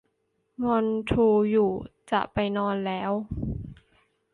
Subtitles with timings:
[0.63, 1.71] งอนทรูอยู่
[2.11, 3.11] จะไปนอนแล้ว